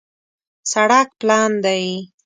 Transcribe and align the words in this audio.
سړک 0.71 1.09
پلن 1.19 1.51
دی 1.63 1.83